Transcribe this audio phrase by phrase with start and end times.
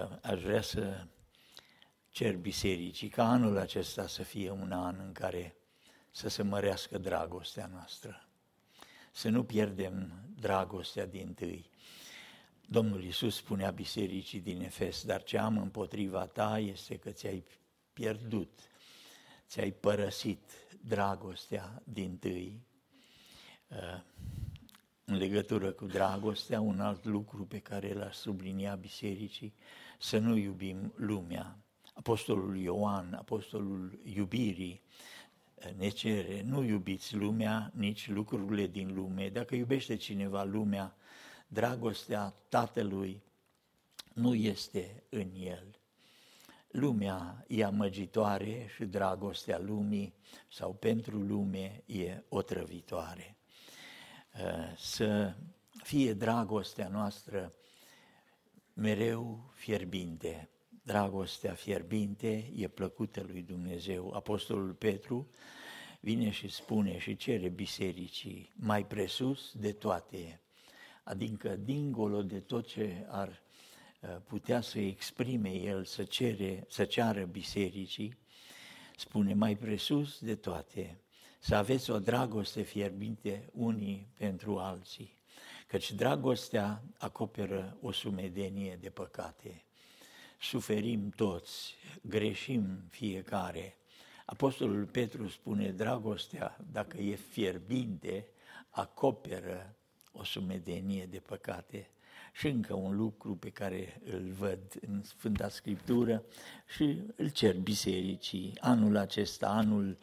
[0.00, 1.06] Uh, aș vrea să
[2.10, 5.56] cer bisericii ca anul acesta să fie un an în care
[6.10, 8.28] să se mărească dragostea noastră,
[9.12, 11.70] să nu pierdem dragostea din tâi.
[12.66, 17.44] Domnul Iisus spunea bisericii din Efes, dar ce am împotriva ta este că ți-ai
[17.92, 18.60] pierdut,
[19.48, 20.50] ți-ai părăsit
[20.80, 22.60] dragostea din tâi.
[23.68, 24.00] Uh,
[25.08, 29.54] în legătură cu dragostea, un alt lucru pe care l-aș sublinia bisericii,
[29.98, 31.58] să nu iubim lumea.
[31.94, 34.82] Apostolul Ioan, apostolul iubirii,
[35.76, 39.28] ne cere, nu iubiți lumea, nici lucrurile din lume.
[39.28, 40.96] Dacă iubește cineva lumea,
[41.48, 43.22] dragostea Tatălui
[44.14, 45.80] nu este în el.
[46.70, 50.14] Lumea e amăgitoare și dragostea lumii
[50.48, 53.35] sau pentru lume e otrăvitoare.
[54.76, 55.34] Să
[55.82, 57.52] fie dragostea noastră
[58.74, 60.48] mereu fierbinte.
[60.82, 64.12] Dragostea fierbinte e plăcută lui Dumnezeu.
[64.12, 65.28] Apostolul Petru
[66.00, 70.40] vine și spune și cere bisericii mai presus de toate,
[71.04, 73.28] adică dincolo de tot ce ar
[74.00, 78.18] uh, putea să exprime el, să, cere, să ceară bisericii,
[78.96, 81.00] spune mai presus de toate,
[81.46, 85.18] să aveți o dragoste fierbinte unii pentru alții,
[85.66, 89.62] căci dragostea acoperă o sumedenie de păcate.
[90.40, 93.76] Suferim toți, greșim fiecare.
[94.24, 98.26] Apostolul Petru spune, dragostea, dacă e fierbinte,
[98.70, 99.74] acoperă
[100.12, 101.88] o sumedenie de păcate.
[102.32, 106.24] Și încă un lucru pe care îl văd în Sfânta Scriptură
[106.76, 109.98] și îl cer bisericii anul acesta, anul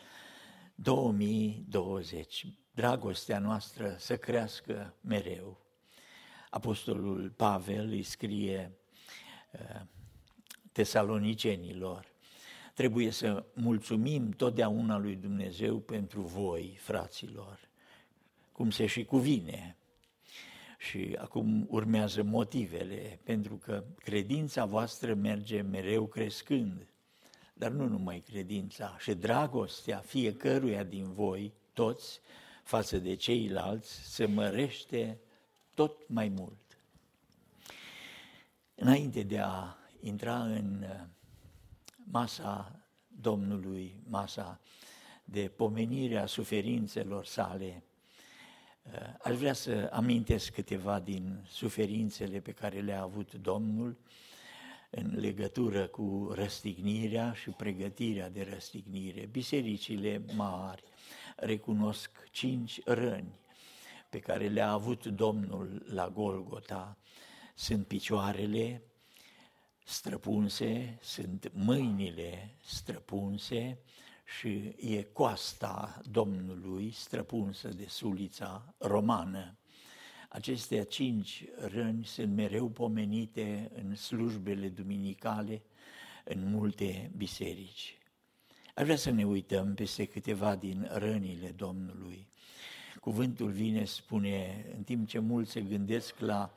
[0.75, 2.47] 2020.
[2.71, 5.61] Dragostea noastră să crească mereu.
[6.49, 8.71] Apostolul Pavel îi scrie
[9.51, 9.81] uh,
[10.71, 12.05] tesalonicenilor,
[12.73, 17.59] trebuie să mulțumim totdeauna lui Dumnezeu pentru voi, fraților,
[18.51, 19.77] cum se și cuvine.
[20.77, 26.92] Și acum urmează motivele, pentru că credința voastră merge mereu crescând
[27.63, 32.19] dar nu numai credința, și dragostea fiecăruia din voi, toți,
[32.63, 35.19] față de ceilalți, se mărește
[35.73, 36.77] tot mai mult.
[38.75, 41.05] Înainte de a intra în uh,
[41.95, 42.79] masa
[43.21, 44.59] Domnului, masa
[45.25, 47.83] de pomenire a suferințelor sale,
[48.83, 53.97] uh, aș vrea să amintesc câteva din suferințele pe care le-a avut Domnul,
[54.95, 59.25] în legătură cu răstignirea și pregătirea de răstignire.
[59.31, 60.83] Bisericile mari
[61.35, 63.39] recunosc cinci răni
[64.09, 66.97] pe care le-a avut Domnul la Golgota.
[67.55, 68.83] Sunt picioarele
[69.83, 73.79] străpunse, sunt mâinile străpunse
[74.39, 79.57] și e coasta Domnului străpunsă de sulița romană.
[80.33, 85.61] Acestea cinci răni sunt mereu pomenite în slujbele duminicale
[86.23, 87.97] în multe biserici.
[88.75, 92.27] Aș vrea să ne uităm peste câteva din rănile Domnului.
[92.99, 96.53] Cuvântul vine, spune, în timp ce mulți se gândesc la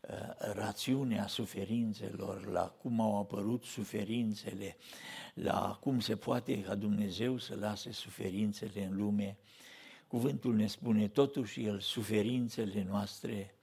[0.00, 0.08] uh,
[0.54, 4.76] rațiunea suferințelor, la cum au apărut suferințele,
[5.34, 9.36] la cum se poate ca Dumnezeu să lase suferințele în lume,
[10.06, 13.54] Cuvântul ne spune, totuși El suferințele noastre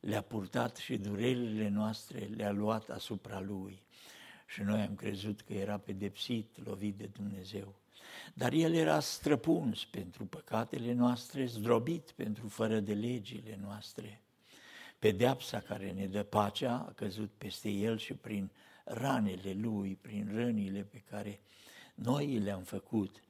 [0.00, 3.82] le-a purtat și durerile noastre le-a luat asupra Lui.
[4.46, 7.74] Și noi am crezut că era pedepsit, lovit de Dumnezeu.
[8.34, 14.22] Dar El era străpuns pentru păcatele noastre, zdrobit pentru fără de legile noastre.
[14.98, 18.50] Pedeapsa care ne dă pacea a căzut peste El și prin
[18.84, 21.40] ranele Lui, prin rănile pe care
[21.94, 23.22] noi le-am făcut,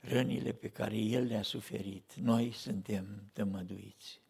[0.00, 4.20] rănile pe care El le-a suferit, noi suntem tămăduiți.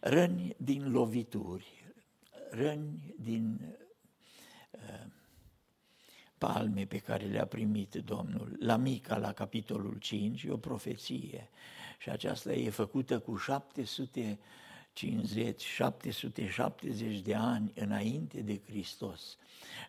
[0.00, 1.84] Răni din lovituri,
[2.50, 3.76] răni din
[4.70, 5.06] uh,
[6.38, 8.56] palme pe care le-a primit Domnul.
[8.58, 11.50] La Mica, la capitolul 5, e o profeție
[11.98, 14.38] și aceasta e făcută cu 700
[14.92, 19.36] 50, 770 de ani înainte de Hristos.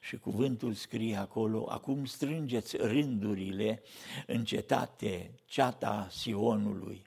[0.01, 3.81] Și cuvântul scrie acolo, acum strângeți rândurile
[4.27, 7.05] în cetate, ceata Sionului,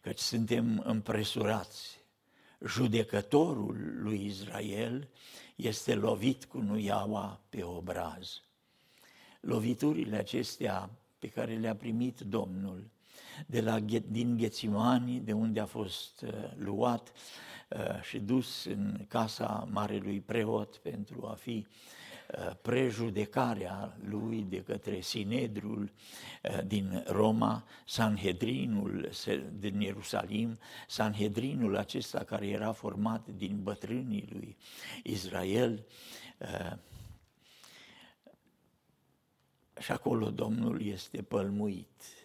[0.00, 1.98] căci suntem împresurați.
[2.66, 5.08] Judecătorul lui Israel
[5.56, 8.42] este lovit cu nuiaua pe obraz.
[9.40, 12.90] Loviturile acestea pe care le-a primit Domnul
[13.46, 17.12] de la, din Ghețimani, de unde a fost uh, luat
[17.68, 25.00] uh, și dus în casa marelui preot pentru a fi uh, prejudecarea lui de către
[25.00, 25.92] Sinedrul
[26.66, 29.10] din Roma, Sanhedrinul
[29.58, 30.58] din Ierusalim,
[30.88, 34.56] Sanhedrinul acesta care era format din bătrânii lui
[35.02, 35.86] Israel,
[39.80, 42.19] și acolo Domnul este pălmuit.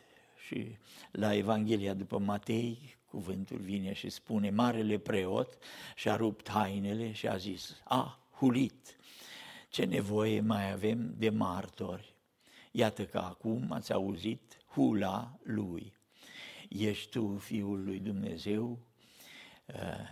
[0.45, 0.77] Și
[1.11, 5.57] la Evanghelia după Matei, cuvântul vine și spune, marele preot
[5.95, 8.97] și-a rupt hainele și a zis, a, hulit,
[9.69, 12.15] ce nevoie mai avem de martori?
[12.71, 15.93] Iată că acum ați auzit hula lui.
[16.69, 18.79] Ești tu Fiul lui Dumnezeu?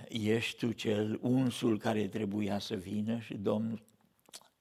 [0.09, 3.81] Ești tu cel unsul care trebuia să vină și Domnul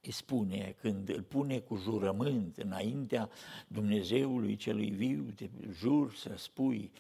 [0.02, 3.30] îi spune, când îl pune cu jurământ înaintea
[3.66, 6.92] Dumnezeului celui viu, te jur să spui,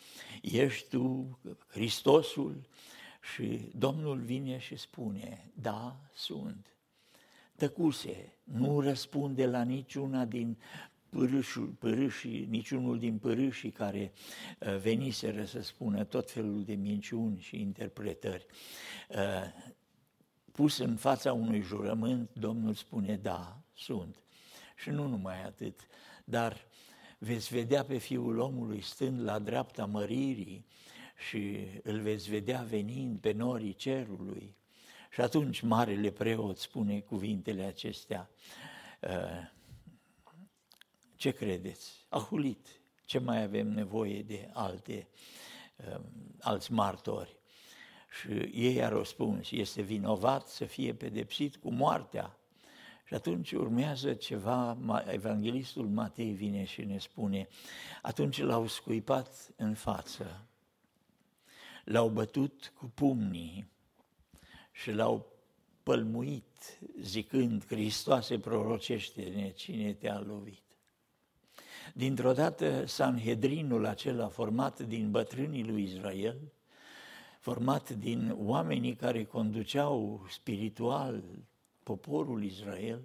[0.42, 1.38] ești tu
[1.68, 2.60] Hristosul?
[3.34, 6.66] Și Domnul vine și spune, da, sunt.
[7.56, 10.56] Tăcuse, nu răspunde la niciuna din
[11.08, 14.12] părâșul, părâșii, niciunul din părâșii care
[14.58, 18.46] uh, veniseră să spună tot felul de minciuni și interpretări.
[20.52, 24.16] Uh, pus în fața unui jurământ, Domnul spune, da, sunt.
[24.76, 25.80] Și nu numai atât,
[26.24, 26.66] dar
[27.18, 30.66] veți vedea pe Fiul omului stând la dreapta măririi
[31.28, 34.56] și îl veți vedea venind pe norii cerului.
[35.10, 38.30] Și atunci marele preot spune cuvintele acestea.
[39.00, 39.50] Uh,
[41.16, 42.06] ce credeți?
[42.08, 42.80] A hulit.
[43.04, 45.08] Ce mai avem nevoie de alte,
[45.76, 46.00] uh,
[46.40, 47.41] alți martori?
[48.20, 52.36] Și ei a răspuns, este vinovat să fie pedepsit cu moartea.
[53.04, 57.48] Și atunci urmează ceva, evanghelistul Matei vine și ne spune,
[58.02, 60.46] atunci l-au scuipat în față,
[61.84, 63.70] l-au bătut cu pumnii
[64.72, 65.26] și l-au
[65.82, 70.62] pălmuit, zicând, Hristoase prorocește-ne cine te-a lovit.
[71.94, 76.36] Dintr-o dată, Sanhedrinul acela format din bătrânii lui Israel,
[77.42, 81.22] format din oamenii care conduceau spiritual
[81.82, 83.02] poporul Israel,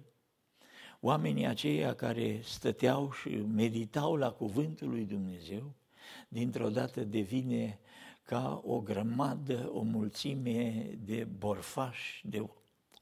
[1.00, 5.74] oamenii aceia care stăteau și meditau la cuvântul lui Dumnezeu,
[6.28, 7.78] dintr-o dată devine
[8.22, 12.48] ca o grămadă, o mulțime de borfași, de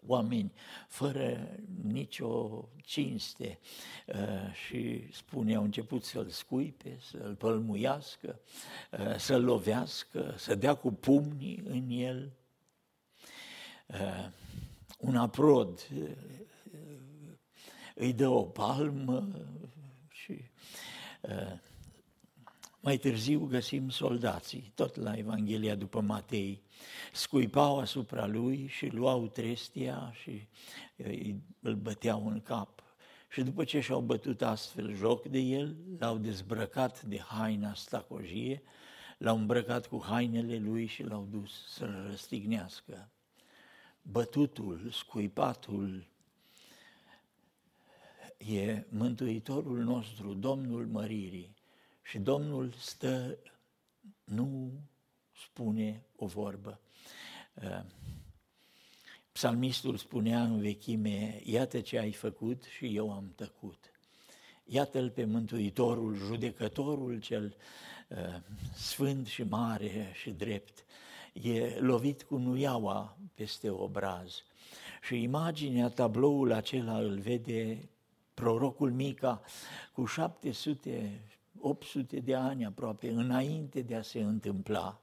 [0.07, 0.53] oameni
[0.89, 1.49] fără
[1.83, 3.59] nicio cinste
[4.07, 8.41] uh, și spune, au început să-l scuipe, să-l pălmuiască,
[8.91, 12.33] uh, să-l lovească, să dea cu pumnii în el.
[13.87, 14.29] Uh,
[14.99, 15.89] un aprod
[17.95, 19.29] îi dă o palmă
[20.09, 20.51] și
[22.87, 26.63] mai târziu găsim soldații, tot la Evanghelia după Matei,
[27.13, 30.49] scuipau asupra lui și luau trestia și
[31.61, 32.83] îl băteau în cap.
[33.29, 38.63] Și după ce și-au bătut astfel joc de el, l-au dezbrăcat de haina stacojie,
[39.19, 43.11] l-au îmbrăcat cu hainele lui și l-au dus să-l răstignească.
[44.03, 46.07] Bătutul, scuipatul,
[48.39, 51.56] e Mântuitorul nostru, Domnul Măririi.
[52.09, 53.39] Și Domnul stă,
[54.25, 54.73] nu
[55.33, 56.81] spune o vorbă.
[57.55, 57.83] Uh,
[59.33, 63.91] psalmistul spunea în vechime, iată ce ai făcut și eu am tăcut.
[64.65, 67.57] Iată-l pe Mântuitorul, judecătorul cel
[68.09, 68.17] uh,
[68.75, 70.85] sfânt și mare și drept.
[71.33, 74.43] E lovit cu nuiaua peste obraz.
[75.03, 77.89] Și imaginea, tabloul acela îl vede
[78.35, 79.43] prorocul Mica
[79.93, 81.21] cu 700
[81.67, 85.01] 800 de ani aproape înainte de a se întâmpla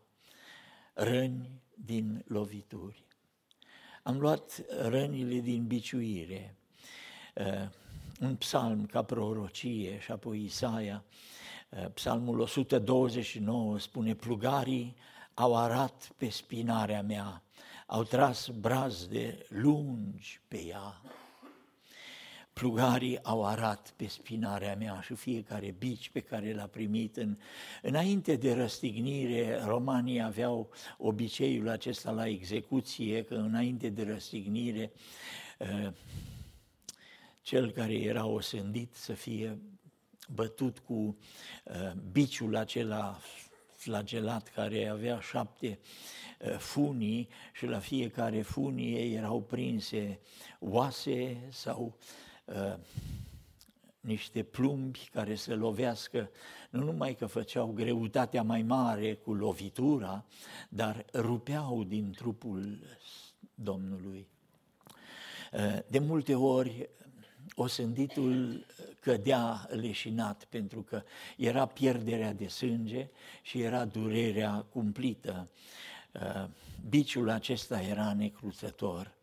[0.93, 3.05] răni din lovituri.
[4.03, 6.55] Am luat rănile din biciuire,
[7.35, 7.69] uh,
[8.19, 11.03] un psalm ca prorocie și apoi Isaia,
[11.69, 14.95] uh, psalmul 129 spune, plugarii
[15.33, 17.43] au arat pe spinarea mea,
[17.85, 21.01] au tras brazde lungi pe ea
[22.53, 27.17] plugarii au arat pe spinarea mea și fiecare bici pe care l-a primit.
[27.17, 27.37] În,
[27.81, 34.91] înainte de răstignire, romanii aveau obiceiul acesta la execuție, că înainte de răstignire,
[35.59, 35.91] uh,
[37.41, 39.59] cel care era osândit să fie
[40.33, 43.19] bătut cu uh, biciul acela
[43.75, 45.79] flagelat care avea șapte
[46.39, 50.19] uh, funii și la fiecare funie erau prinse
[50.59, 52.73] oase sau uh, Uh,
[53.99, 56.29] niște plumbi care să lovească,
[56.69, 60.25] nu numai că făceau greutatea mai mare cu lovitura,
[60.69, 62.79] dar rupeau din trupul
[63.55, 64.27] Domnului.
[65.87, 66.89] De multe ori
[67.55, 68.65] osânditul
[68.99, 71.03] cădea leșinat pentru că
[71.37, 73.09] era pierderea de sânge
[73.41, 75.49] și era durerea cumplită.
[76.89, 79.22] Biciul acesta era necruțător Eh,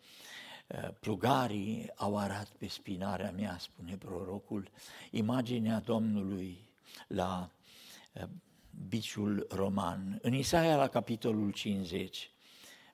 [1.00, 4.70] plugarii au arat pe spinarea mea, spune prorocul,
[5.10, 6.68] imaginea Domnului
[7.06, 7.50] la
[8.12, 8.22] eh,
[8.88, 10.18] biciul roman.
[10.22, 12.30] În Isaia, la capitolul 50,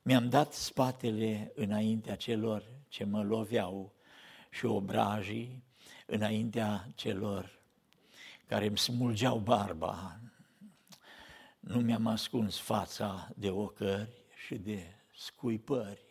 [0.03, 3.93] mi-am dat spatele înaintea celor ce mă loveau
[4.51, 5.63] și obrajii
[6.07, 7.59] înaintea celor
[8.47, 10.21] care îmi smulgeau barba.
[11.61, 16.06] Nu mi-am ascuns fața de ocări și de scuipări.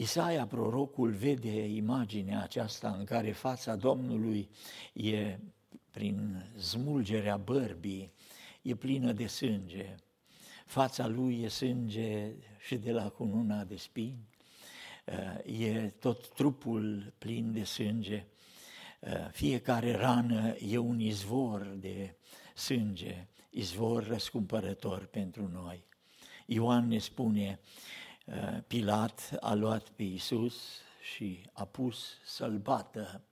[0.00, 4.48] Isaia, prorocul, vede imaginea aceasta în care fața Domnului
[4.92, 5.38] e,
[5.90, 8.12] prin smulgerea bărbii,
[8.62, 9.94] e plină de sânge.
[10.66, 14.28] Fața lui e sânge și de la cununa de spini,
[15.44, 18.26] e tot trupul plin de sânge,
[19.30, 22.16] fiecare rană e un izvor de
[22.54, 25.84] sânge, izvor răscumpărător pentru noi.
[26.46, 28.09] Ioan ne spune, Eh,
[28.66, 30.54] Pilat a luat pe Iisus
[31.00, 33.22] și a pus să-l bată.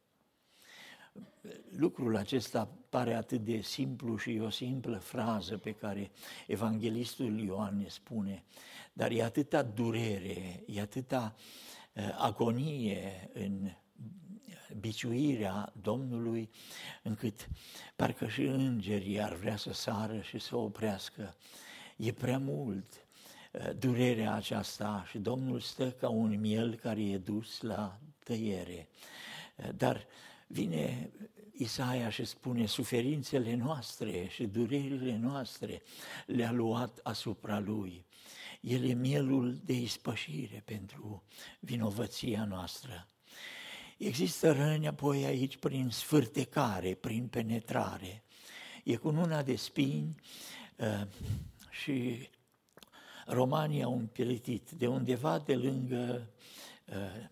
[1.77, 6.11] Lucrul acesta pare atât de simplu și o simplă frază pe care
[6.47, 8.45] evanghelistul Ioan ne spune,
[8.93, 11.35] dar e atâta durere, e atâta
[11.93, 13.71] eh, agonie în
[14.81, 16.51] biciuirea Domnului,
[17.03, 17.49] încât
[17.97, 21.37] parcă și îngerii ar vrea să sară și să oprească.
[21.97, 23.08] E prea mult.
[23.51, 28.89] Eh, durerea aceasta și Domnul stă ca un miel care e dus la tăiere.
[29.57, 30.07] Eh, dar
[30.47, 31.11] vine
[31.53, 35.83] Isaia și spune, suferințele noastre și durerile noastre
[36.27, 38.07] le-a luat asupra lui.
[38.61, 41.23] El e mielul de ispășire pentru
[41.61, 43.09] vinovăția noastră.
[43.99, 48.23] Există răni apoi aici prin sfârtecare, prin penetrare.
[48.85, 50.15] E cu una de spini
[50.77, 51.07] uh,
[51.71, 52.29] și
[53.31, 56.31] Romanii au împlitit de undeva de lângă
[56.87, 57.29] uh,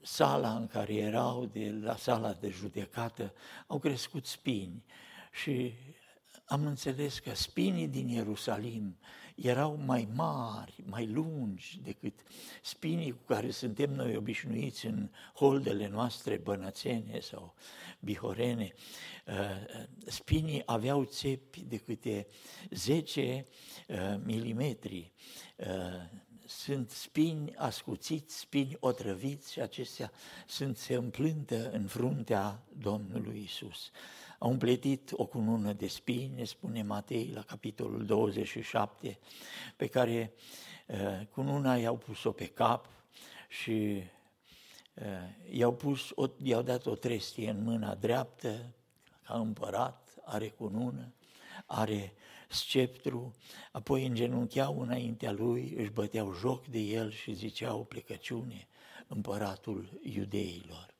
[0.00, 3.32] sala în care erau, de la sala de judecată,
[3.66, 4.84] au crescut spini.
[5.32, 5.72] Și
[6.44, 8.98] am înțeles că spinii din Ierusalim
[9.42, 12.20] erau mai mari, mai lungi decât
[12.62, 17.54] spinii cu care suntem noi obișnuiți în holdele noastre bănățene sau
[18.00, 18.72] bihorene.
[19.26, 22.26] Uh, spinii aveau țepi de câte
[22.70, 23.46] 10
[23.88, 25.12] uh, milimetri.
[25.56, 25.66] Uh,
[26.46, 30.12] sunt spini ascuțiți, spini otrăviți și acestea
[30.46, 33.90] sunt se împlântă în fruntea Domnului Isus
[34.38, 39.18] au împletit o cunună de spini, ne spune Matei la capitolul 27,
[39.76, 40.32] pe care
[40.86, 42.88] uh, cununa i-au pus-o pe cap
[43.48, 44.02] și
[44.94, 45.04] uh,
[45.50, 48.72] i-au, pus o, i-au dat o trestie în mâna dreaptă,
[49.22, 51.12] ca împărat, are cunună,
[51.66, 52.12] are
[52.48, 53.34] sceptru,
[53.72, 58.68] apoi îngenuncheau înaintea lui, își băteau joc de el și ziceau plecăciune,
[59.06, 60.97] împăratul iudeilor.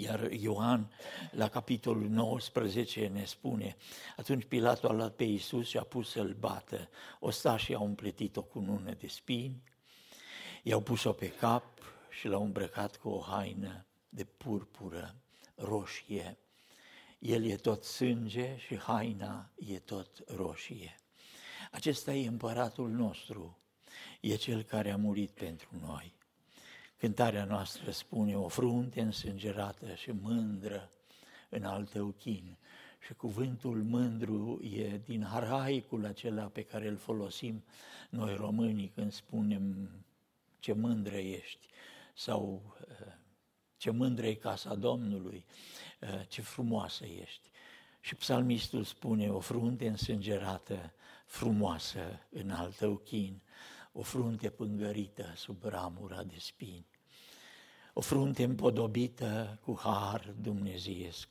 [0.00, 0.92] Iar Ioan,
[1.30, 3.76] la capitolul 19, ne spune,
[4.16, 6.88] atunci Pilatul a luat pe Iisus și a pus să-l bată.
[7.18, 9.62] Ostașii au împletit o cunună de spini,
[10.62, 11.64] i-au pus-o pe cap
[12.10, 15.16] și l-au îmbrăcat cu o haină de purpură
[15.54, 16.38] roșie.
[17.18, 20.94] El e tot sânge și haina e tot roșie.
[21.70, 23.58] Acesta e împăratul nostru,
[24.20, 26.19] e cel care a murit pentru noi.
[27.00, 30.90] Cântarea noastră spune o frunte însângerată și mândră
[31.48, 32.58] în altă uchin.
[33.06, 37.64] Și cuvântul mândru e din haraicul acela pe care îl folosim
[38.10, 39.90] noi românii când spunem
[40.58, 41.66] ce mândră ești
[42.14, 43.12] sau uh,
[43.76, 45.44] ce mândră e casa Domnului,
[46.00, 47.50] uh, ce frumoasă ești.
[48.00, 50.92] Și psalmistul spune o frunte însângerată,
[51.26, 53.42] frumoasă în altă uchin,
[53.92, 56.88] o frunte pângărită sub ramura de spini
[57.92, 61.28] o frunte împodobită cu har dumnezeiesc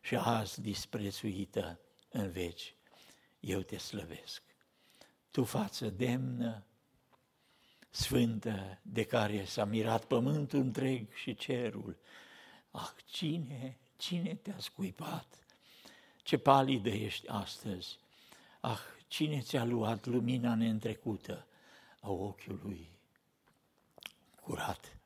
[0.00, 1.80] și azi disprețuită
[2.10, 2.74] în veci,
[3.40, 4.42] eu te slăvesc.
[5.30, 6.64] Tu față demnă,
[7.90, 11.98] sfântă, de care s-a mirat pământul întreg și cerul,
[12.70, 15.46] ah, cine, cine te-a scuipat?
[16.22, 17.98] Ce palidă ești astăzi!
[18.60, 21.46] Ah, cine ți-a luat lumina neîntrecută
[22.00, 22.90] a ochiului
[24.40, 24.96] curat?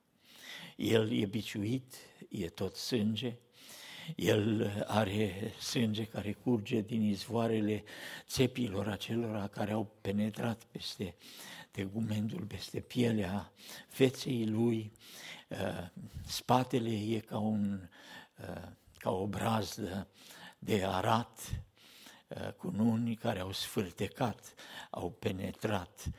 [0.77, 1.95] El e biciuit,
[2.29, 3.39] e tot sânge,
[4.17, 7.85] el are sânge care curge din izvoarele
[8.27, 11.15] țepilor acelora care au penetrat peste
[11.71, 13.53] tegumentul, peste pielea
[13.89, 14.93] feței lui.
[15.49, 15.87] Uh,
[16.27, 17.89] spatele e ca, un,
[18.39, 18.69] uh,
[18.99, 20.09] ca o brazdă
[20.59, 21.63] de arat,
[22.29, 24.55] uh, cu nuni care au sfârtecat,
[24.91, 26.11] au penetrat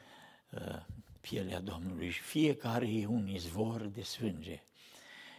[1.30, 4.64] pielea Domnului și fiecare e un izvor de sânge.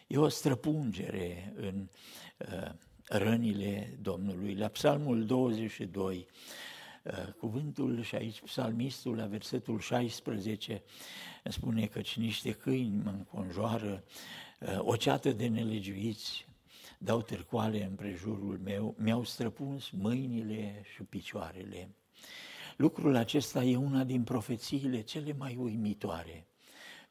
[0.06, 1.88] E o străpungere în
[2.36, 2.70] uh,
[3.04, 4.54] rănile Domnului.
[4.54, 6.26] La Psalmul 22,
[7.04, 10.82] uh, cuvântul și aici psalmistul la versetul 16
[11.44, 14.04] spune că niște câini mă înconjoară,
[14.60, 16.46] uh, o ceată de nelegiuiți
[16.98, 21.90] dau târcoale împrejurul meu, mi-au străpuns mâinile și picioarele.
[22.78, 26.46] Lucrul acesta e una din profețiile cele mai uimitoare,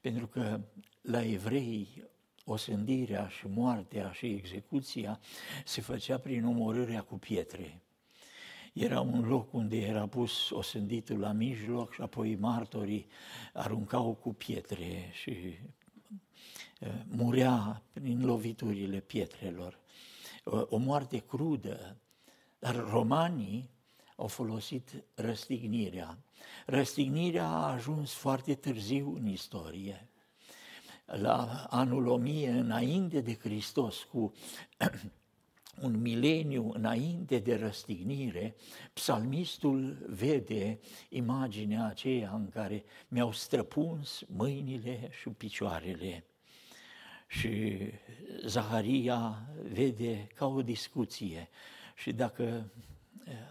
[0.02, 0.60] pentru că
[1.02, 2.04] la evrei
[2.46, 5.20] osândirea și moartea și execuția
[5.66, 7.82] se făcea prin omorârea cu pietre.
[8.74, 13.08] Era un loc unde era pus osânditul la mijloc și apoi martorii
[13.54, 15.36] aruncau cu pietre și
[17.08, 19.80] murea prin loviturile pietrelor.
[20.44, 21.98] O moarte crudă,
[22.60, 23.76] dar romanii
[24.18, 26.18] au folosit răstignirea.
[26.66, 30.10] Răstignirea a ajuns foarte târziu în istorie
[31.08, 34.34] la anul 1000 înainte de Hristos, cu
[35.82, 38.56] un mileniu înainte de răstignire,
[38.94, 46.24] psalmistul vede imaginea aceea în care mi-au străpuns mâinile și picioarele.
[47.28, 47.78] Și
[48.46, 51.50] Zaharia vede ca o discuție.
[51.96, 52.84] Și dacă eh,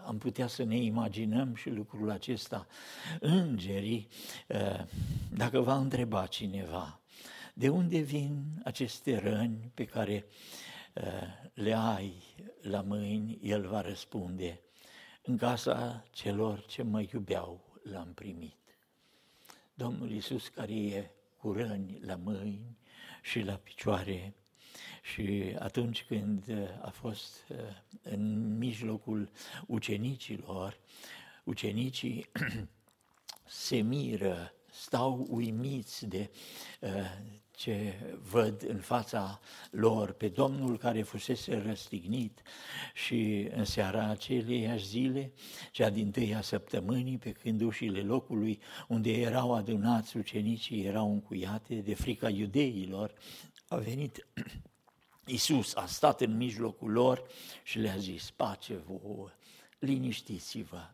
[0.07, 2.67] am putea să ne imaginăm și lucrul acesta,
[3.21, 4.09] îngerii,
[4.47, 4.85] eh,
[5.31, 7.01] dacă va întreba cineva,
[7.59, 10.27] de unde vin aceste răni pe care
[10.95, 11.03] uh,
[11.55, 12.13] le ai
[12.61, 13.39] la mâini?
[13.43, 14.61] El va răspunde,
[15.23, 18.59] în casa celor ce mă iubeau l-am primit.
[19.75, 22.79] Domnul Iisus care e cu răni la mâini
[23.23, 24.35] și la picioare
[25.13, 27.57] și atunci când uh, a fost uh,
[28.03, 29.31] în mijlocul
[29.67, 30.79] ucenicilor,
[31.45, 32.27] ucenicii
[33.67, 36.31] se miră, stau uimiți de
[37.57, 37.95] ce
[38.31, 39.41] văd în fața
[39.71, 42.43] lor pe Domnul care fusese răstignit.
[42.95, 45.33] Și în seara aceleiași zile,
[45.73, 51.95] cea din tâia săptămânii, pe când ușile locului unde erau adunați ucenicii erau încuiate de
[51.95, 53.15] frica iudeilor,
[53.69, 54.27] a venit
[55.27, 57.27] Isus, a stat în mijlocul lor
[57.63, 59.31] și le-a zis, pace vouă,
[59.79, 60.91] liniștiți-vă,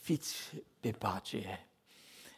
[0.00, 1.66] fiți pe pace,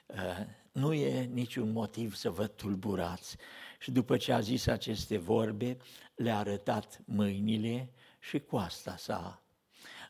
[0.07, 3.37] uh, nu e niciun motiv să vă tulburați.
[3.79, 5.77] Și după ce a zis aceste vorbe,
[6.15, 9.43] le-a arătat mâinile și coasta sa.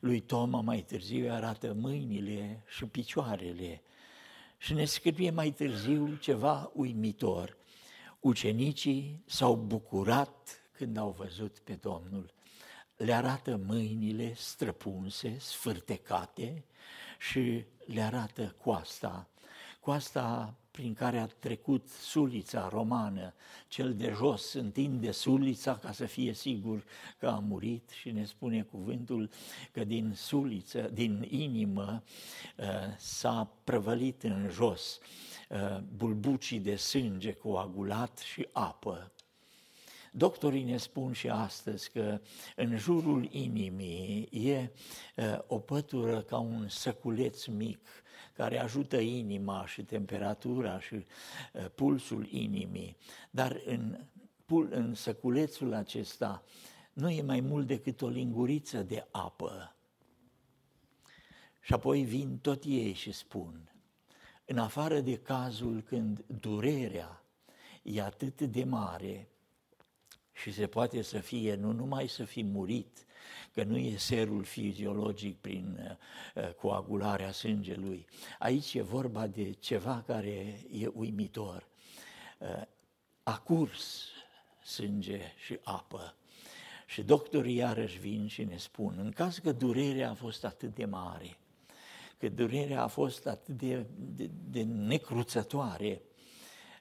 [0.01, 3.83] Lui Toma mai târziu arată mâinile și picioarele.
[4.59, 7.57] Și ne scrie mai târziu ceva uimitor.
[8.21, 12.33] Ucenicii s-au bucurat când au văzut pe Domnul.
[12.97, 16.65] Le arată mâinile străpunse, sfârtecate
[17.19, 19.29] și le arată coasta
[19.81, 23.35] coasta prin care a trecut sulița romană,
[23.69, 26.85] cel de jos întinde sulița ca să fie sigur
[27.19, 29.31] că a murit și ne spune cuvântul
[29.73, 32.03] că din suliță, din inimă
[32.57, 32.67] uh,
[32.97, 34.99] s-a prăvălit în jos
[35.49, 39.13] uh, bulbucii de sânge coagulat și apă.
[40.13, 42.21] Doctorii ne spun și astăzi că
[42.57, 44.71] în jurul inimii e
[45.17, 47.89] uh, o pătură ca un săculeț mic
[48.37, 51.05] care ajută inima și temperatura și uh,
[51.75, 52.97] pulsul inimii,
[53.31, 53.99] dar în,
[54.71, 56.45] în săculețul acesta
[56.93, 59.75] nu e mai mult decât o linguriță de apă.
[61.61, 63.73] Și apoi vin tot ei și spun,
[64.45, 67.25] în afară de cazul când durerea
[67.83, 69.30] e atât de mare
[70.41, 73.05] și se poate să fie, nu numai să fi murit,
[73.53, 75.97] că nu e serul fiziologic prin
[76.35, 78.07] uh, coagularea sângelui.
[78.39, 81.69] Aici e vorba de ceva care e uimitor.
[82.39, 82.63] Uh,
[83.23, 84.05] a curs
[84.63, 86.15] sânge și apă.
[86.87, 90.85] Și doctorii iarăși vin și ne spun, în caz că durerea a fost atât de
[90.85, 91.37] mare,
[92.19, 96.03] că durerea a fost atât de, de, de necruțătoare,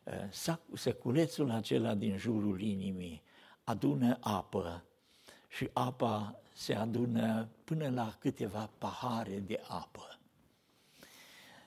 [0.04, 3.28] uh, săculețul acela din jurul inimii
[3.70, 4.84] adună apă
[5.48, 10.20] și apa se adună până la câteva pahare de apă.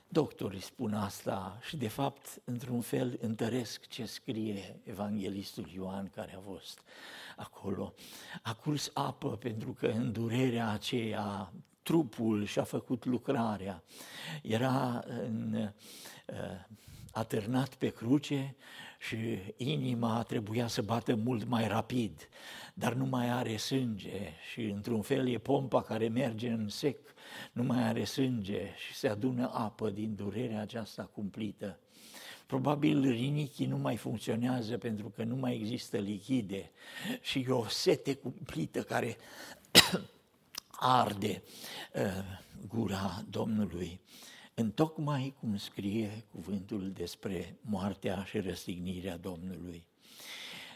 [0.07, 6.39] doctorii spun asta și de fapt, într-un fel, întăresc ce scrie evanghelistul Ioan care a
[6.39, 6.81] fost
[7.35, 7.93] acolo.
[8.41, 13.83] A curs apă pentru că în durerea aceea trupul și-a făcut lucrarea.
[14.41, 16.35] Era în, uh,
[17.11, 18.55] atârnat pe cruce
[19.07, 22.29] și inima trebuia să bată mult mai rapid,
[22.73, 26.97] dar nu mai are sânge și într-un fel e pompa care merge în sec,
[27.51, 31.79] nu mai are sânge și se adună apă din durerea aceasta cumplită.
[32.45, 36.71] Probabil rinichii nu mai funcționează pentru că nu mai există lichide
[37.21, 39.17] și e o sete cumplită care
[40.99, 41.43] arde
[41.93, 42.01] uh,
[42.67, 44.01] gura Domnului.
[44.55, 49.87] Întocmai cum scrie cuvântul despre moartea și răstignirea Domnului.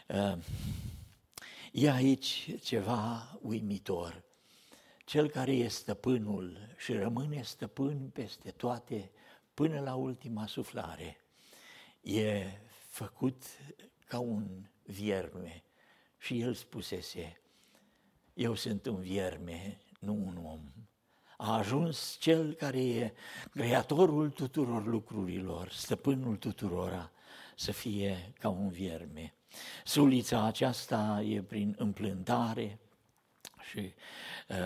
[0.08, 0.38] Uh,
[1.72, 4.22] e aici ceva uimitor.
[5.04, 9.10] Cel care e stăpânul și rămâne stăpân peste toate
[9.54, 11.16] până la ultima suflare,
[12.00, 12.46] e
[12.88, 13.42] făcut
[14.06, 15.62] ca un vierme
[16.18, 17.40] și el spusese,
[18.34, 20.60] eu sunt un vierme, nu un om.
[21.40, 23.12] A ajuns cel care e
[23.50, 27.10] creatorul tuturor lucrurilor, stăpânul tuturora,
[27.56, 29.34] să fie ca un vierme.
[29.84, 32.78] Sulița aceasta e prin împlântare
[33.70, 33.78] și
[34.48, 34.56] uh,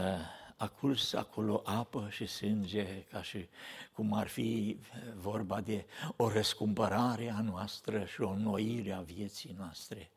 [0.56, 3.48] a curs acolo apă și sânge, ca și
[3.92, 4.78] cum ar fi
[5.14, 10.10] vorba de o răscumpărare a noastră și o noire a vieții noastre.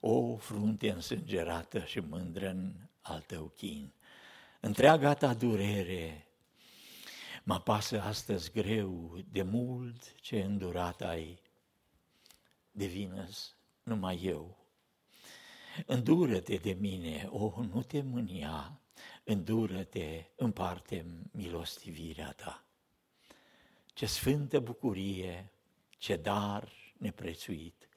[0.00, 3.92] O frunte însângerată și mândră în al tău chin.
[4.60, 6.26] Întreaga ta durere
[7.44, 11.40] mă pasă astăzi greu de mult ce îndurat ai.
[12.70, 13.28] De vină
[13.82, 14.66] numai eu.
[15.86, 18.80] Îndură-te de mine, o, oh, nu te mânia,
[19.24, 22.64] îndură-te, împarte milostivirea ta.
[23.94, 25.52] Ce sfântă bucurie,
[25.98, 27.88] ce dar neprețuit,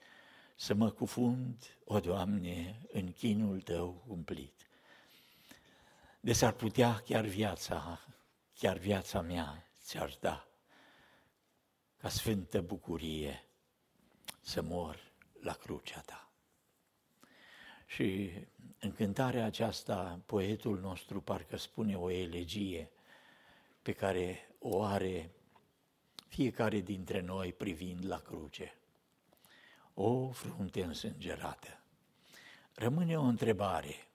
[0.55, 4.70] să mă cufund, o Doamne, în chinul Tău umplit.
[6.23, 7.99] De s-ar putea chiar viața,
[8.53, 10.47] chiar viața mea ți-aș da,
[11.97, 13.45] ca sfântă bucurie,
[14.41, 16.31] să mor la crucea Ta.
[17.85, 18.31] Și
[18.79, 22.91] în cântarea aceasta, poetul nostru parcă spune o elegie
[23.81, 25.31] pe care o are
[26.27, 28.77] fiecare dintre noi privind la cruce.
[29.93, 31.83] O frunte însângerată.
[32.73, 34.10] Rămâne o întrebare.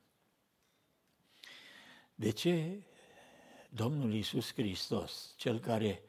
[2.18, 2.82] De ce
[3.68, 6.02] Domnul Iisus Hristos, Cel care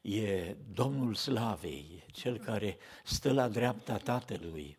[0.00, 4.78] e Domnul Slavei, Cel care stă la dreapta Tatălui,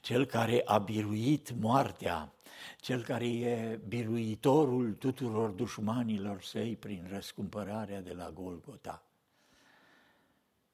[0.00, 2.32] Cel care a biruit moartea,
[2.80, 9.04] Cel care e biruitorul tuturor dușmanilor săi prin răscumpărarea de la Golgota,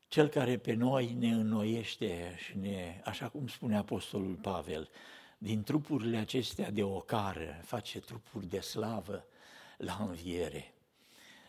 [0.09, 4.88] Cel care pe noi ne înnoiește și ne, așa cum spune Apostolul Pavel,
[5.38, 9.27] din trupurile acestea de ocară, face trupuri de slavă
[9.77, 10.75] la înviere.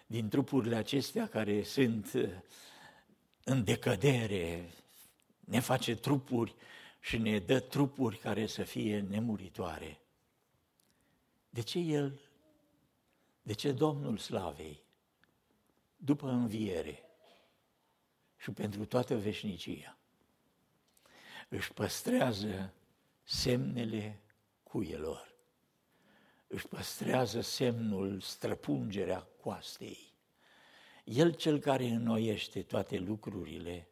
[0.07, 2.29] Din trupurile acestea care sunt uh,
[3.43, 4.69] în decădere,
[5.39, 6.55] ne face trupuri
[6.99, 9.99] și ne dă trupuri care să fie nemuritoare.
[11.49, 12.19] De ce El,
[13.41, 14.81] de ce Domnul Slavei,
[15.95, 17.03] după înviere
[18.37, 19.97] și pentru toată veșnicia,
[21.49, 22.73] își păstrează
[23.29, 24.21] semnele
[24.63, 25.35] cuielor.
[26.47, 30.13] Își păstrează semnul, străpungerea coastei.
[31.03, 33.87] El cel care înnoiește toate lucrurile,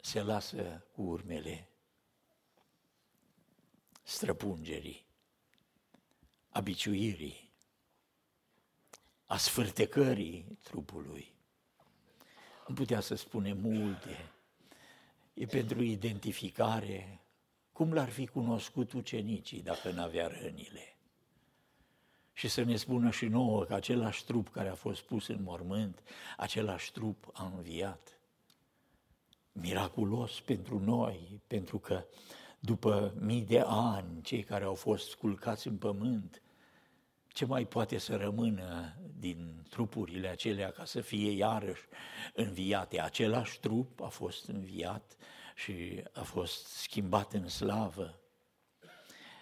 [0.00, 1.68] se lasă cu urmele
[4.02, 5.06] străpungerii,
[6.48, 7.50] abiciuirii,
[9.26, 11.34] a sfârtecării trupului.
[12.68, 14.32] Am putea să spunem multe
[15.34, 17.20] e pentru identificare,
[17.72, 20.96] cum l-ar fi cunoscut ucenicii dacă n-avea rănile.
[22.32, 26.02] Și să ne spună și nouă că același trup care a fost pus în mormânt,
[26.36, 28.18] același trup a înviat.
[29.52, 32.04] Miraculos pentru noi, pentru că
[32.60, 36.42] după mii de ani, cei care au fost sculcați în pământ,
[37.32, 41.82] ce mai poate să rămână din trupurile acelea ca să fie iarăși
[42.34, 43.00] înviate?
[43.00, 45.16] Același trup a fost înviat
[45.54, 48.18] și a fost schimbat în slavă.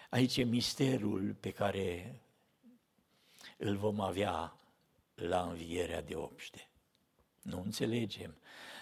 [0.09, 2.19] Aici e misterul pe care
[3.57, 4.55] îl vom avea
[5.15, 6.67] la învierea de obște.
[7.41, 8.35] Nu înțelegem,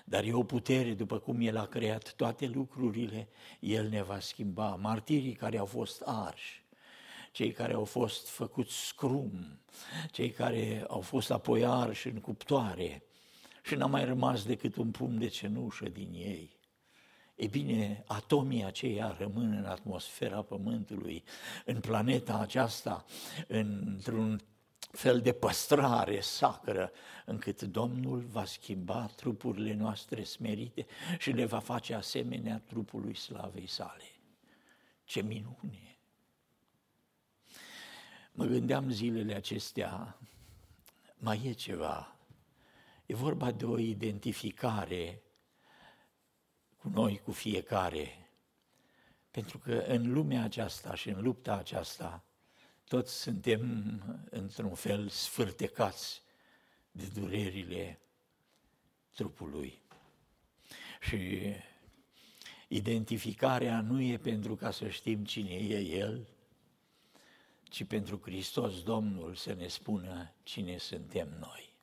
[0.05, 3.27] dar e o putere, după cum El a creat toate lucrurile,
[3.59, 4.75] El ne va schimba.
[4.75, 6.63] Martirii care au fost arși,
[7.31, 9.59] cei care au fost făcuți scrum,
[10.11, 13.03] cei care au fost apoi arși în cuptoare
[13.63, 16.57] și n-a mai rămas decât un pumn de cenușă din ei.
[17.35, 21.23] E bine, atomii aceia rămân în atmosfera Pământului,
[21.65, 23.05] în planeta aceasta,
[23.47, 24.41] într-un
[24.91, 26.91] fel de păstrare sacră,
[27.25, 30.85] încât Domnul va schimba trupurile noastre smerite
[31.17, 34.03] și le va face asemenea trupului slavei sale.
[35.03, 35.88] Ce minune!
[38.39, 40.19] Mă gândeam zilele acestea,
[41.17, 42.15] mai e ceva.
[43.05, 45.21] E vorba de o identificare
[46.77, 48.29] cu noi, cu fiecare.
[49.31, 52.23] Pentru că în lumea aceasta și în lupta aceasta,
[52.87, 53.61] toți suntem
[54.29, 56.21] într-un fel sfârtecați
[56.91, 57.99] de durerile
[59.15, 59.81] trupului.
[60.99, 61.39] Și
[62.67, 66.27] identificarea nu e pentru ca să știm cine e El,
[67.69, 71.75] ci pentru Hristos Domnul să ne spună cine suntem noi.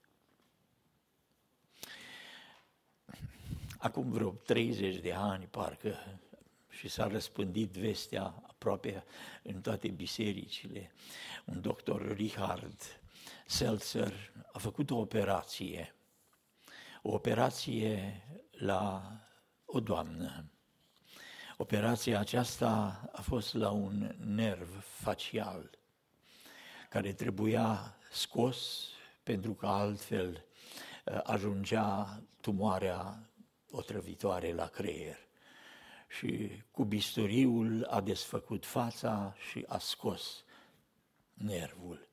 [3.78, 6.20] Acum vreo 30 de ani, parcă,
[6.68, 9.04] și s-a răspândit vestea aproape
[9.42, 10.92] în toate bisericile.
[11.44, 13.00] Un doctor Richard
[13.46, 15.94] Seltzer a făcut o operație,
[17.02, 19.12] o operație la
[19.64, 20.50] o doamnă.
[21.56, 25.70] Operația aceasta a fost la un nerv facial
[26.88, 28.88] care trebuia scos
[29.22, 30.44] pentru că altfel
[31.04, 33.30] uh, ajungea tumoarea
[33.70, 35.18] otrăvitoare la creier.
[36.08, 40.44] Și cu bisturiul a desfăcut fața și a scos
[41.34, 42.08] nervul.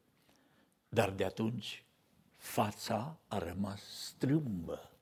[0.89, 1.83] Dar de atunci
[2.35, 4.92] fața a rămas strâmbă.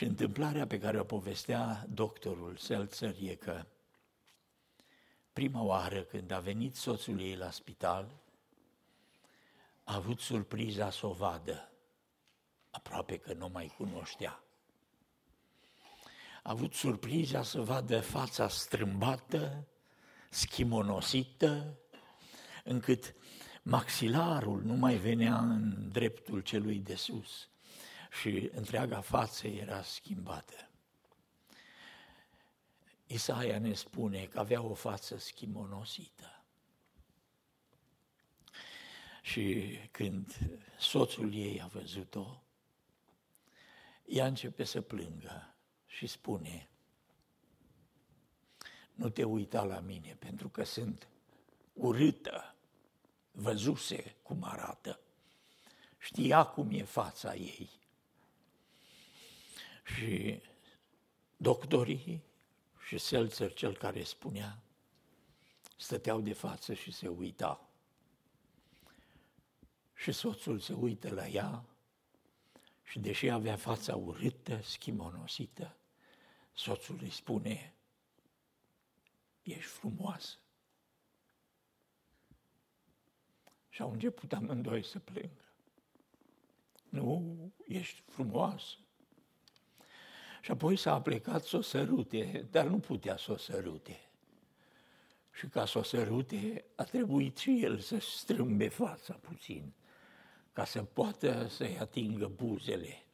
[0.00, 3.66] Și întâmplarea pe care o povestea doctorul Seltzer e că
[5.32, 8.10] prima oară când a venit soțul ei la spital,
[9.84, 11.70] a avut surpriza să o vadă,
[12.70, 14.42] aproape că nu mai cunoștea.
[16.42, 19.66] A avut surpriza să vadă fața strâmbată,
[20.30, 21.78] schimonosită,
[22.64, 23.14] încât
[23.62, 27.48] maxilarul nu mai venea în dreptul celui de sus
[28.10, 30.70] și întreaga față era schimbată.
[33.06, 36.44] Isaia ne spune că avea o față schimonosită.
[39.22, 40.36] Și când
[40.78, 42.42] soțul ei a văzut-o,
[44.04, 45.54] ea începe să plângă
[45.86, 46.70] și spune,
[48.94, 51.08] nu te uita la mine pentru că sunt
[51.72, 52.54] urâtă,
[53.30, 55.00] văzuse cum arată,
[55.98, 57.79] știa cum e fața ei.
[59.94, 60.40] Și
[61.36, 62.22] doctorii
[62.86, 64.62] și Seltzer, cel care spunea,
[65.76, 67.68] stăteau de față și se uita.
[69.94, 71.64] Și soțul se uită la ea
[72.82, 75.76] și deși avea fața urâtă, schimonosită,
[76.52, 77.74] soțul îi spune,
[79.42, 80.38] ești frumoasă.
[83.68, 85.44] Și au început amândoi să plângă.
[86.88, 88.76] Nu, ești frumoasă.
[90.40, 94.00] Și apoi s-a plecat să o sărute, dar nu putea să o sărute.
[95.32, 99.72] Și ca să o sărute, a trebuit și el să strâmbe fața puțin,
[100.52, 103.04] ca să poată să-i atingă buzele.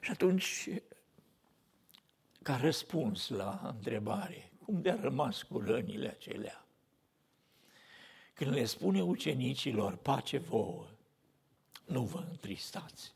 [0.00, 0.68] Și atunci,
[2.42, 6.66] ca răspuns la întrebare, cum de-a rămas cu rănile acelea?
[8.34, 10.86] Când le spune ucenicilor, pace vouă,
[11.86, 13.14] nu vă întristați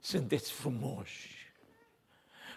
[0.00, 1.38] sunteți frumoși,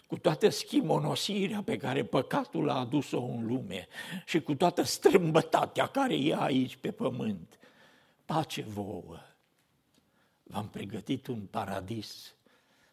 [0.08, 3.88] cu toată schimonosirea pe care păcatul a adus-o în lume
[4.25, 7.60] și cu toată strâmbătatea care e aici pe pământ.
[8.25, 9.19] Pace vouă!
[10.43, 12.36] V-am pregătit un paradis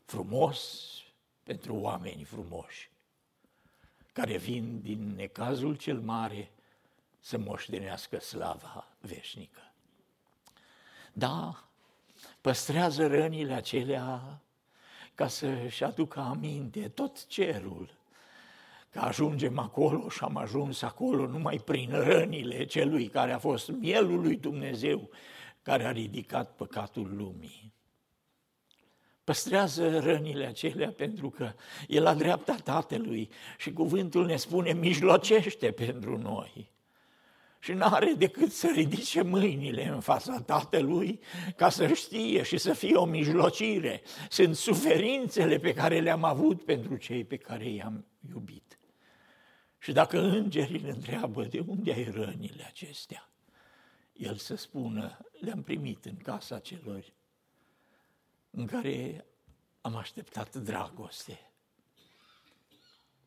[0.05, 0.91] frumos
[1.43, 2.91] pentru oameni frumoși,
[4.13, 6.51] care vin din necazul cel mare
[7.19, 9.73] să moștenească slava veșnică.
[11.13, 11.70] Da,
[12.41, 14.41] păstrează rănile acelea
[15.15, 17.99] ca să-și aducă aminte tot cerul.
[18.91, 24.21] Că ajungem acolo și am ajuns acolo numai prin rănile celui care a fost mielul
[24.21, 25.11] lui Dumnezeu,
[25.63, 27.73] care a ridicat păcatul lumii.
[29.25, 31.53] Păstrează rănile acelea pentru că
[31.89, 36.71] e la dreapta Tatălui și cuvântul ne spune mijlocește pentru noi
[37.61, 41.21] și nu are decât să ridice mâinile în fața Tatălui
[41.57, 44.03] ca să știe și să fie o mijlocire.
[44.29, 48.79] Sunt suferințele pe care le-am avut pentru cei pe care i-am iubit.
[49.79, 53.31] Și dacă îngerii îl întreabă de unde ai rănile acestea,
[54.13, 57.13] el să spună, le-am primit în casa celor
[58.51, 59.27] în care
[59.81, 61.51] am așteptat dragoste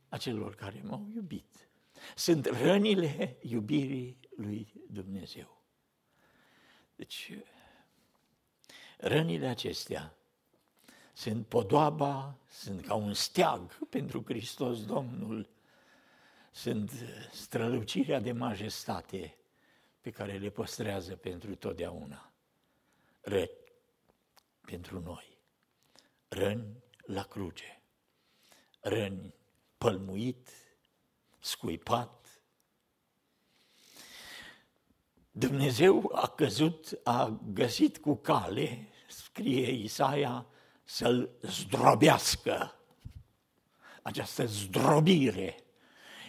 [0.09, 1.67] a celor care m-au iubit.
[2.15, 5.61] Sunt rănile iubirii lui Dumnezeu.
[6.95, 7.31] Deci,
[8.97, 10.15] rănile acestea
[11.13, 15.49] sunt podoaba, sunt ca un steag pentru Hristos Domnul,
[16.51, 16.91] sunt
[17.31, 19.37] strălucirea de majestate
[20.01, 22.33] pe care le păstrează pentru totdeauna.
[23.21, 23.61] Răni
[24.61, 25.37] pentru noi,
[26.27, 27.81] răni la cruce,
[28.79, 29.33] răni
[29.77, 30.49] pălmuit,
[31.39, 32.22] scuipat.
[35.35, 40.45] Dumnezeu a căzut, a găsit cu cale, scrie Isaia,
[40.83, 42.75] să-l zdrobească.
[44.01, 45.55] Această zdrobire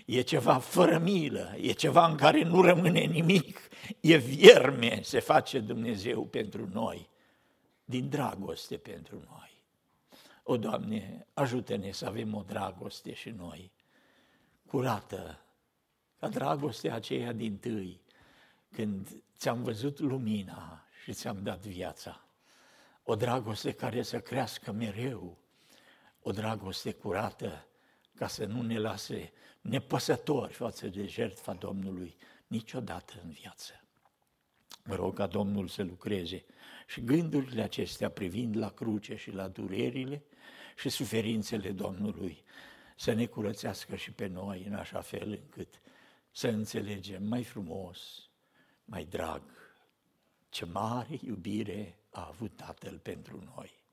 [0.07, 3.61] e ceva fără milă, e ceva în care nu rămâne nimic,
[4.01, 7.09] e vierme, se face Dumnezeu pentru noi,
[7.85, 9.63] din dragoste pentru noi.
[10.43, 13.73] O, Doamne, ajută-ne să avem o dragoste și noi,
[14.67, 15.39] curată,
[16.19, 18.03] ca dragostea aceea din tâi,
[18.75, 22.29] când ți-am văzut lumina și ți-am dat viața.
[23.03, 25.39] O dragoste care să crească mereu,
[26.23, 27.67] o dragoste curată,
[28.15, 33.73] ca să nu ne lase nepăsători față de jertfa Domnului niciodată în viață.
[34.85, 36.45] Mă rog ca Domnul să lucreze
[36.87, 40.25] și gândurile acestea privind la cruce și la durerile
[40.77, 42.45] și suferințele Domnului
[42.97, 45.81] să ne curățească și pe noi în așa fel încât
[46.31, 48.29] să înțelegem mai frumos,
[48.85, 49.43] mai drag,
[50.49, 53.84] ce mare iubire a avut Tatăl pentru noi.